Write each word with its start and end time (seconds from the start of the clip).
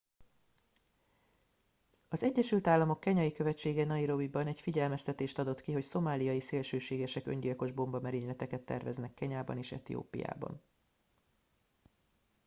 "az 2.09 2.23
egyesült 2.23 2.67
államok 2.67 2.99
kenyai 2.99 3.31
követsége 3.31 3.85
nairobiban 3.85 4.47
egy 4.47 4.61
figyelmeztetést 4.61 5.39
adott 5.39 5.61
ki 5.61 5.71
hogy 5.71 5.81
"szomáliai 5.81 6.41
szélsőségesek" 6.41 7.27
öngyilkos 7.27 7.71
bombamerényleteket 7.71 8.61
terveznek 8.61 9.13
kenyában 9.13 9.57
és 9.57 9.71
etiópiában. 9.71 10.63